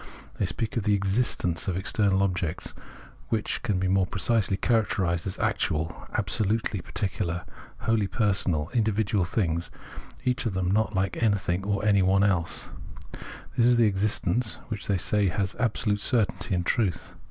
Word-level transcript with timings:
They 0.39 0.47
speak 0.47 0.77
of 0.77 0.83
the" 0.83 0.95
existence" 0.95 1.67
of 1.67 1.77
external 1.77 2.23
objects, 2.23 2.73
which 3.29 3.61
can 3.61 3.77
be 3.79 3.87
more 3.87 4.07
precisely 4.07 4.57
characterised 4.57 5.27
as 5.27 5.37
actual, 5.37 6.07
absohitely 6.15 6.83
particular, 6.83 7.45
wholly 7.81 8.07
personal, 8.07 8.71
individual 8.73 9.25
things, 9.25 9.69
each 10.25 10.47
of 10.47 10.55
them 10.55 10.71
not 10.71 10.95
like 10.95 11.21
anything 11.21 11.63
or 11.65 11.85
anyone 11.85 12.23
else; 12.23 12.69
this 13.55 13.67
is 13.67 13.77
the 13.77 13.85
existence 13.85 14.57
which 14.69 14.87
they 14.87 14.97
say 14.97 15.27
has 15.27 15.53
absolute 15.59 15.99
certainty 15.99 16.55
and 16.55 16.65
truth. 16.65 17.11